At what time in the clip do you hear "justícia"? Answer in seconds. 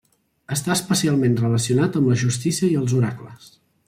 2.25-2.71